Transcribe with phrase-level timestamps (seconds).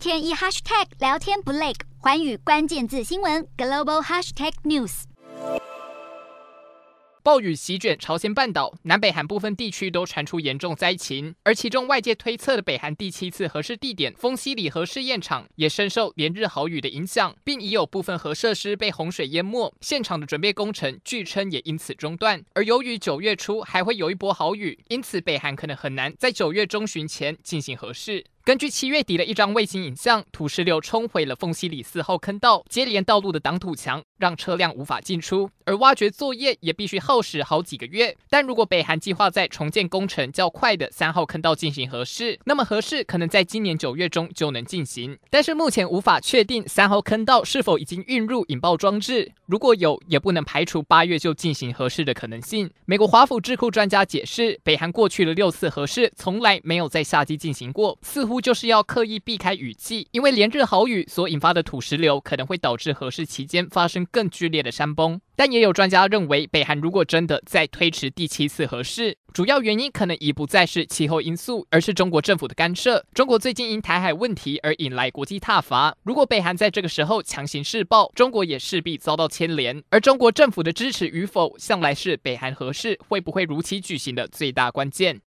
[0.00, 5.02] 天一 hashtag 聊天不累，环宇关键字新闻 global hashtag news。
[7.22, 22.42] 暴雨席卷朝鲜半岛，南北韩部分地区都传出严重灾情，而其中外界推测的北韩第七次核试地点丰西里核试验场也深受连日豪雨的影响，并已有部分核设施被洪水淹没，现场的准备工程据称也因此中断。
[22.54, 28.24] 而由于九月初还会有一波豪雨，因此北韩可能很难在九月中旬前进行核试。
[28.42, 38.16] 根据七月底的一张卫星影像，土石流冲毁了凤溪里四号坑道，接连道路的挡土墙让车辆无法进出，而挖掘作业也必须耗时好几个月。
[38.30, 45.18] 但如果北韩计划在重建工程较快的三号坑道进行核试，那么核试可能在今年九月中就能进行。
[45.28, 52.70] 但是目前无法确定三号坑道是否已经运入引爆装置，如果有，也不能排除八月就进行核试的可能性。
[52.86, 58.40] 美国华府智库专家解释，北韩过去的六次核试从来没有在夏季进行过，似乎。
[58.40, 65.20] 就是要刻意避开雨季，因为连日豪雨所引发的土石流可能会导致核试期间发生更剧烈的山崩。
[65.36, 73.02] 但也有专家认为，北韩如果真的再推迟第七次核试，主要原因可能已不再是气候因素，而是中国政府的干涉。
[73.14, 79.82] 中国最近因台海问题而引来国际挞伐，如果北韩在这个时候强行试爆，中国也势必遭到牵连。
[79.88, 85.18] 而中国政府的支持与否，向来是北韩核试会不会如期举行的最大关键。